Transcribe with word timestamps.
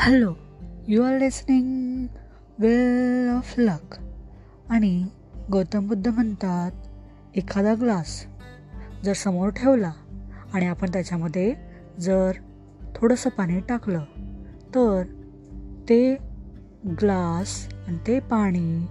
Hello 0.00 0.34
you 0.88 1.02
are 1.02 1.18
listening 1.18 2.06
well 2.58 3.28
of 3.36 3.54
luck 3.58 3.94
आणि 4.70 5.06
गौतम 5.50 5.88
बुद्ध 5.88 6.08
म्हणतात 6.08 6.70
एखादा 7.36 7.74
ग्लास 7.74 8.26
जर 9.04 9.12
समोर 9.12 9.48
ठेवला 9.48 9.92
आणि 10.54 10.66
आपण 10.66 10.90
त्याच्यामध्ये 10.92 11.54
जर 12.00 12.32
थोडंसं 12.96 13.30
पाणी 13.30 13.60
टाकलं 13.60 14.04
तर 14.74 15.02
ते 15.88 16.14
ग्लास 16.86 17.68
आणि 17.88 17.98
ते 18.06 18.20
पाणी 18.20 18.86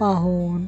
पाहून 0.00 0.66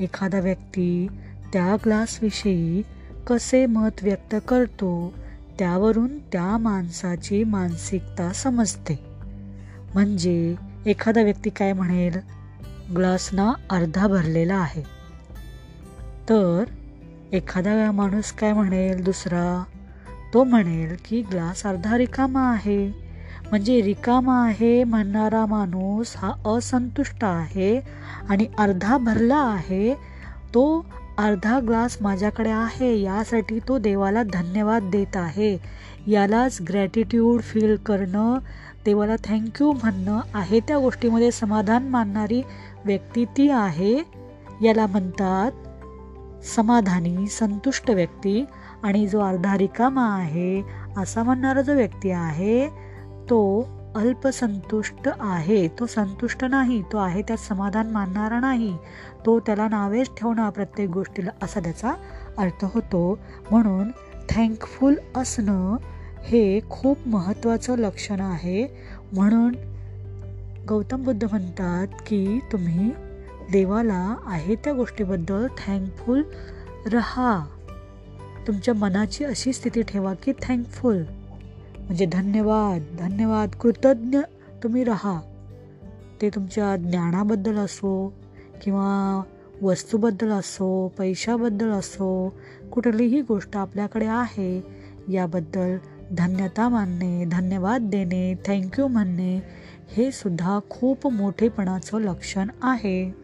एखादा 0.00 0.40
व्यक्ती 0.40 1.08
त्या 1.52 1.76
ग्लासविषयी 1.84 2.82
कसे 3.26 3.66
मत 3.66 4.02
व्यक्त 4.02 4.36
करतो 4.48 5.14
त्यावरून 5.58 6.18
त्या 6.18 6.58
माणसाची 6.58 7.44
मानसिकता 7.44 8.32
समजते. 8.32 9.13
म्हणजे 9.94 10.54
एखादा 10.86 11.22
व्यक्ती 11.22 11.50
काय 11.50 11.72
म्हणेल? 11.72 12.18
ग्लास 12.96 13.30
ना 13.32 13.52
अर्धा 13.70 14.06
भरलेला 14.06 14.54
आहे. 14.54 14.82
तर 16.28 16.64
एखादा 17.32 17.90
माणूस 17.92 18.32
काय 18.32 18.52
म्हणेल 18.52 19.04
दुसरा? 19.04 19.64
तो 20.34 20.44
म्हणेल 20.44 20.96
की 21.04 21.22
ग्लास 21.22 21.66
अर्धा 21.66 21.98
रिकामा 21.98 22.50
आहे. 22.50 22.88
म्हणजे 23.50 23.82
रिकामा 23.82 24.46
आहे 24.46 24.84
म्हणणारा 24.84 25.46
माणूस 25.46 26.14
हा 26.16 26.56
असंतुष्ट 26.56 27.24
आहे 27.24 27.80
आणि 28.28 28.46
अर्धा 28.58 28.98
भरला 28.98 29.36
आहे. 29.36 29.94
तो 30.54 30.86
अर्धा 31.18 31.60
ग्लास 31.60 31.98
माझ्याकडे 32.00 32.50
आहे 32.50 33.00
यासाठी 33.00 33.58
तो 33.68 33.78
देवाला 33.78 34.22
धन्यवाद 34.22 34.82
देत 34.82 35.16
आहे. 35.16 35.58
यालाच 36.06 36.58
ग्रॅटिट्यूड 36.68 37.42
फील 37.42 37.76
करणं 37.76 38.38
देवाला 38.84 39.16
थँक्यू 39.24 39.72
म्हणणं 39.72 40.20
आहे. 40.34 40.60
त्या 40.60 40.78
गोष्टीमध्ये 40.78 41.30
समाधान 41.30 41.88
मानणारी 41.88 42.42
व्यक्ती 42.84 43.24
ती 43.24 43.48
आहे. 43.50 44.02
याला 44.62 44.86
म्हणतात 44.86 45.52
समाधानी 46.46 47.26
संतुष्ट 47.26 47.90
व्यक्ती. 47.90 48.44
आणि 48.82 49.06
जो 49.08 49.20
अर्धा 49.20 49.58
रिकामा 49.58 50.14
आहे 50.14 50.62
असा 50.96 51.22
म्हणणारा 51.22 51.62
जो 51.62 51.74
व्यक्ती 51.74 52.10
आहे 52.10 52.68
तो 53.30 53.68
अल्पसंतुष्ट 53.96 55.08
आहे. 55.20 55.68
तो 55.68 55.86
संतुष्ट 55.86 56.44
नाही. 56.44 56.82
तो 56.82 56.98
आहे 56.98 57.22
त्यात 57.22 57.38
समाधान 57.38 57.90
मानणारा 57.90 58.40
नाही. 58.40 58.76
तो 59.26 59.40
त्याला 59.40 59.68
नावेच 59.68 60.10
ठेवणं 60.16 60.50
प्रत्येक 60.50 60.90
गोष्टीला 60.90 61.30
असा 61.42 61.60
त्याचा 61.60 61.94
अर्थ 62.38 62.64
होतो. 62.64 63.18
म्हणून 63.50 63.90
थँकफुल 64.30 64.94
असणं 65.16 65.76
हे 66.24 66.60
खूप 66.70 66.98
महत्त्वाचं 67.06 67.78
लक्षण 67.78 68.20
आहे. 68.20 68.66
म्हणून 69.12 69.54
गौतम 70.68 71.04
बुद्ध 71.04 71.24
म्हणतात 71.24 71.86
की 72.06 72.38
तुम्ही 72.52 72.90
देवाला 73.52 74.16
आहे 74.26 74.54
त्या 74.54 74.72
गोष्टीबद्दल 74.72 75.46
थँकफुल 75.46 76.22
रहा. 76.86 77.46
तुमच्या 78.46 78.74
मनाची 78.74 79.24
अशी 79.24 79.52
स्थिती 79.52 79.82
ठेवा 79.82 80.14
की 80.14 80.32
थँकफुल 80.42 81.02
म्हणजे 81.78 82.06
धन्यवाद 82.06 82.96
धन्यवाद 82.98 83.48
कृतज्ञ 83.48 84.18
तुम्ही 84.62 84.84
राहा. 84.84 85.20
ते 86.22 86.28
तुमच्या 86.28 86.76
ज्ञानाबद्दल 86.76 87.56
असो 87.56 88.12
किंवा 88.62 89.22
वस्तूबद्दल 89.62 90.28
असो 90.28 90.92
पैशाबद्दल 90.98 91.70
असो 91.70 92.34
कुठलीही 92.72 93.20
गोष्ट 93.20 93.56
आपल्याकडे 93.56 94.06
आहे 94.06 94.62
याबद्दल 95.08 95.76
धन्यता 96.12 96.68
मानणे 96.68 97.24
धन्यवाद 97.24 97.82
देणे 97.82 98.34
थँक्यू 98.46 98.86
म्हणणे 98.86 99.42
हे 99.96 100.12
सुद्धा 100.12 100.58
खूप 100.70 101.06
मोठेपणाचं 101.06 101.98
लक्षण 101.98 102.48
आहे. 102.62 103.14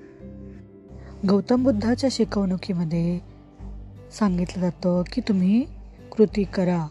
गौतम 1.29 1.65
बुद्धाच्या 1.65 2.11
शिकवणुकीमध्ये 2.13 3.21
सांगितलं 4.19 4.61
जातं 4.61 5.03
की 5.13 5.21
तुम्ही 5.21 5.65
कृती 6.13 6.45
करा. 6.45 6.87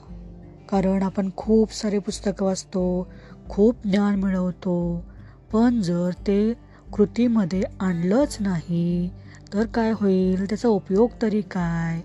कारण 0.69 1.03
आपण 1.03 1.29
खूप 1.37 1.73
सारे 1.73 1.99
पुस्तकं 1.99 2.45
वाचतो 2.45 3.07
खूप 3.49 3.75
ज्ञान 3.83 4.15
मिळवतो. 4.15 5.05
पण 5.51 5.81
जर 5.81 6.09
ते 6.27 6.53
कृतीमध्ये 6.93 7.61
आणलंच 7.79 8.37
नाही 8.39 9.09
तर 9.53 9.65
काय 9.65 9.91
होईल? 9.91 10.45
त्याचा 10.45 10.67
उपयोग 10.67 11.09
तरी 11.21 11.41
काय? 11.41 12.01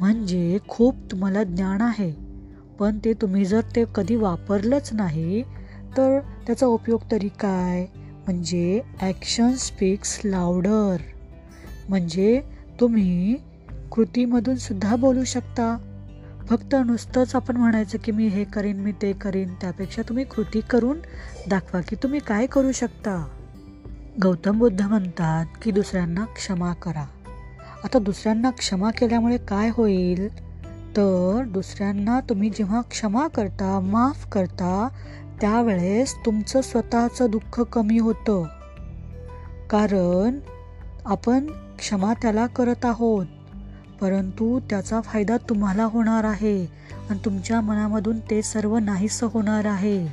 म्हणजे 0.00 0.58
खूप 0.68 0.94
तुम्हाला 1.10 1.42
ज्ञान 1.42 1.82
आहे. 1.82 2.25
पण 2.78 2.98
ते 3.04 3.12
तुम्ही 3.12 3.44
जर 3.44 3.60
ते 3.76 3.84
कधी 3.94 4.16
वापरलंच 4.16 4.92
नाही 4.92 5.42
तर 5.96 6.20
त्याचा 6.46 6.66
उपयोग 6.66 7.00
तरी 7.10 7.28
काय? 7.28 7.86
म्हणजे 8.26 8.80
ॲक्शन 9.00 9.54
स्पीक्स 9.54 10.20
लावडर 10.24 10.96
म्हणजे 11.88 12.42
तुम्ही 12.80 13.36
कृतीमधून 13.92 14.56
सुद्धा 14.56 14.96
बोलू 14.96 15.24
शकता. 15.24 15.78
फक्त 16.48 16.74
नुसतंच 16.86 17.34
आपण 17.34 17.56
म्हणायचं 17.56 17.98
की 17.98 18.12
मी 18.12 18.26
हे 18.26 18.44
करीन 18.44 18.80
मी 18.80 18.92
ते 18.92 19.12
करीन 19.12 19.54
त्यापेक्षा 19.54 20.02
तुम्ही 20.02 20.24
कृती 20.24 20.60
करून 20.60 20.98
दाखवा 21.48 21.80
की 21.80 21.96
तुम्ही 21.96 22.20
काय 22.20 22.46
करू 22.46 22.72
शकता. 22.72 23.28
गौतम 24.22 24.58
बुद्ध 24.58 24.82
म्हणतात 24.82 25.46
की 25.62 25.70
दुसऱ्यांना 25.70 26.24
क्षमा 26.24 26.72
करा. 26.72 27.06
आता 27.84 27.98
दुसऱ्यांना 27.98 28.50
क्षमा 28.50 28.90
केल्यामुळे 28.90 29.36
काय 29.36 29.70
होईल? 29.72 30.28
तर 30.96 31.42
दुसऱ्यांना 31.46 32.20
तुम्ही 32.20 32.50
जेव्हा 32.50 32.80
क्षमा 32.80 33.26
करता 33.28 33.80
माफ 33.80 34.26
करता 34.28 34.88
त्यावेळेस 35.40 36.14
तुमचं 36.26 36.60
स्वतःचं 36.60 37.30
दुःख 37.30 37.60
कमी 37.60 37.98
होतं. 37.98 38.42
कारण 39.70 40.38
आपण 41.06 41.46
क्षमा 41.78 42.12
त्याला 42.14 42.46
करत 42.46 42.84
आहोत 42.84 43.26
परंतु 44.00 44.60
त्याचा 44.60 45.00
फायदा 45.00 45.36
तुम्हाला 45.36 45.84
होणार 45.84 46.24
आहे 46.24 46.64
आणि 47.10 47.18
तुमच्या 47.24 47.60
मनामधून 47.60 48.18
ते 48.20 48.42
सर्व 48.42 48.78
नाहीसं 48.78 49.28
होणार 49.30 49.64
आहे. 49.64 50.06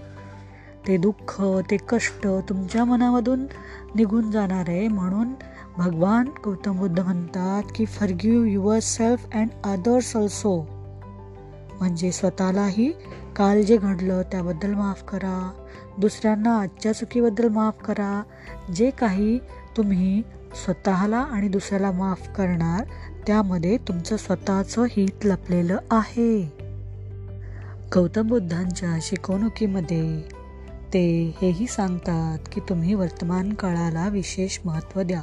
ते 0.87 0.97
दुःख 0.97 1.41
ते 1.71 1.77
कष्ट 1.89 2.27
तुमच्या 2.49 2.85
मनामधून 2.85 3.45
निघून 3.95 4.31
जाणार 4.31 4.69
आहे. 4.69 4.87
म्हणून 4.87 5.33
भगवान 5.77 6.29
गौतम 6.45 6.77
बुद्ध 6.77 6.99
म्हणतात 6.99 7.63
की 7.75 7.85
forgive 7.85 8.43
your 8.43 8.79
self 8.79 9.27
and 9.33 9.49
others 9.63 10.15
also 10.17 10.72
म्हणजे 11.79 12.11
स्वतःलाही 12.11 12.91
काल 13.35 13.63
जे 13.63 13.77
घडलं 13.77 14.21
त्याबद्दल 14.21 14.73
माफ 14.73 15.03
करा. 15.03 15.51
दुसऱ्यांना 15.97 16.59
आजच्या 16.61 16.93
चुकीबद्दल 16.93 17.47
माफ 17.47 17.83
करा. 17.83 18.23
जे 18.75 18.89
काही 18.89 19.39
तुम्ही 19.77 20.21
स्वतःला 20.65 21.17
आणि 21.17 21.47
दुसऱ्याला 21.47 21.91
माफ 21.91 22.27
करणार 22.27 22.83
त्यामध्ये 23.27 23.77
तुमचं 23.77 24.17
स्वतःचं 24.17 24.83
हित 24.83 25.25
लपलेलं 25.25 25.77
आहे. 25.91 26.63
गौतम 27.95 28.27
बुद्धांच्या 28.27 28.97
शिकवणुकीमध्ये 29.01 30.21
ते 30.93 31.35
हेही 31.41 31.67
सांगतात 31.67 32.39
की 32.51 32.61
तुम्ही 32.69 32.93
वर्तमान 32.93 33.53
काळाला 33.53 34.07
विशेष 34.07 34.59
महत्त्व 34.65 35.01
द्या. 35.01 35.21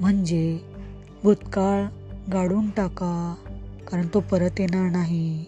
म्हणजे 0.00 0.58
भूतकाळ 1.22 1.84
गाडून 2.32 2.70
टाका 2.70 3.34
कारण 3.90 4.06
तो 4.14 4.20
परत 4.20 4.50
येणार 4.58 4.90
नाही. 4.90 5.44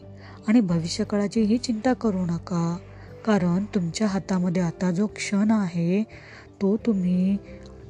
आणि 0.49 0.61
भविष्यकाळाचीही 0.61 1.59
चिंता 1.59 1.93
करू 1.93 2.27
नका. 2.27 2.77
कारण 3.27 3.65
तुमच्या 3.65 4.07
हातामध्ये 4.07 4.63
आता 4.63 4.91
जो 4.91 5.07
क्षण 5.07 5.51
आहे 5.51 6.03
तो 6.63 6.77
तुम्ही 6.77 7.37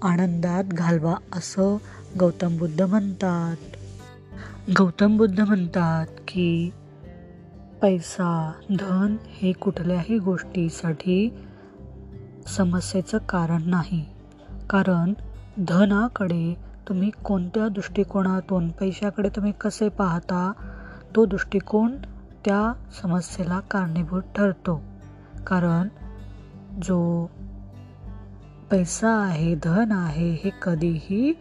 आनंदात 0.02 0.64
घालवा 0.64 1.14
असं 1.32 1.76
गौतम 2.20 2.56
बुद्ध 2.58 2.82
म्हणतात. 2.82 3.56
गौतम 4.78 5.16
बुद्ध 5.16 5.40
म्हणतात 5.40 6.06
की 6.28 6.70
पैसा 7.82 8.52
धन 8.78 9.16
हे 9.28 9.52
कुठल्याही 9.52 10.18
गोष्टीसाठी 10.18 11.34
समस्येचं 12.56 13.18
कारण 13.18 13.62
नाही. 13.66 14.04
कारण 14.70 15.12
धनाकडे 15.68 16.56
तुम्ही 16.88 17.10
कोणत्या 17.10 17.68
दृष्टिकोनातून 17.68 18.68
पैशाकडे 18.68 19.28
तुम्ही 19.28 19.52
कसे 19.60 19.88
पाहता 19.88 20.52
तो 21.16 21.24
दृष्टिकोन 21.24 21.96
त्या 22.44 22.72
समस्येला 23.02 23.60
कारणीभूत 23.60 24.22
ठरतो. 24.36 24.82
कारण 25.46 25.88
जो 26.82 27.26
पैसा 28.70 29.10
आहे 29.10 29.54
धन 29.54 29.92
आहे 29.92 30.32
हे 30.32 30.50
कधीही 30.62 31.32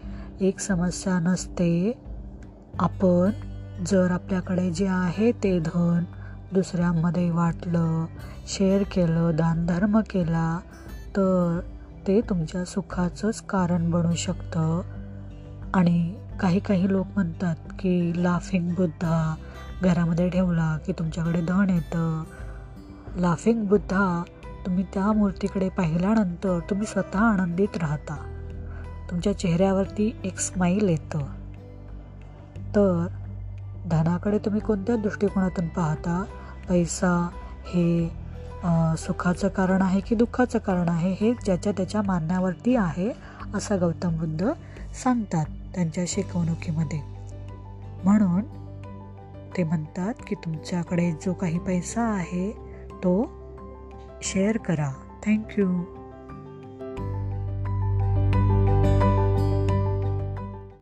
एक 0.41 0.59
समस्या 0.59 1.19
नसते. 1.19 1.93
आपण 2.79 3.31
जर 3.85 4.11
आपल्याकडे 4.11 4.71
जे 4.71 4.87
आहे 4.87 5.31
ते 5.31 5.59
धन 5.59 6.03
दुसऱ्यांमध्ये 6.53 7.31
वाटलं 7.31 8.05
शेअर 8.47 8.83
केलं 8.83 9.31
दानधर्म 9.35 9.99
केला 9.99 10.59
तर 11.07 11.59
ते 12.07 12.21
तुमच्या 12.21 12.65
सुखाचंच 12.65 13.41
कारण 13.41 13.91
बनू 13.91 14.15
शकतं. 14.15 14.81
आणि 15.73 16.15
काही 16.39 16.59
काही 16.59 16.91
लोक 16.91 17.07
म्हणतात 17.15 17.55
की 17.55 18.23
लाफिंग 18.23 18.71
बुद्धा 18.71 19.35
घरामध्ये 19.81 20.29
ठेवला 20.29 20.77
की 20.85 20.91
तुमच्याकडे 20.91 21.41
धन 21.41 21.69
येतं. 21.69 22.23
लाफिंग 23.15 23.63
बुद्धा 23.65 24.23
तुम्ही 24.65 24.83
त्या 24.93 25.11
मूर्तीकडे 25.11 25.69
पाहिल्यानंतर 25.69 26.59
तुम्ही 26.69 26.87
स्वतः 26.87 27.19
आनंदित 27.19 27.77
राहता. 27.77 28.15
तुमच्या 29.09 29.37
चेहऱ्यावरती 29.37 30.15
एक 30.23 30.39
स्माईल 30.39 30.89
येतं. 30.89 31.19
तर 32.75 33.07
धनाकडे 33.85 34.37
तुम्ही 34.37 34.61
कोणत्या 34.61 34.95
दृष्टिकोनातून 34.95 35.67
पाहता? 35.67 36.23
पैसा 36.69 37.29
हे 37.65 38.07
सुखाचं 38.97 39.47
कारण 39.47 39.81
आहे 39.81 39.99
की 39.99 40.15
दुःखाचं 40.15 40.59
कारण 40.59 40.89
आहे? 40.89 41.11
हे 41.19 41.33
ज्याच्या 41.45 41.73
त्याच्या 41.77 42.01
मानण्यावरती 42.01 42.75
आहे 42.75 43.11
असं 43.53 43.79
गौतम 43.79 44.17
बुद्ध 44.17 44.49
सांगतात 45.03 45.45
त्यांच्या 45.75 46.03
शिकवणुकीमध्ये. 46.07 46.99
म्हणून 48.03 48.41
ते 49.57 49.63
म्हणतात 49.63 50.13
की 50.27 50.35
तुमच्याकडे 50.35 51.11
जो 51.11 51.33
काही 51.33 51.59
पैसा 51.59 52.01
आहे 52.01 52.51
तो 53.03 53.31
शेअर 54.21 54.57
करा. 54.57 54.91
थँक्यू 55.25 55.67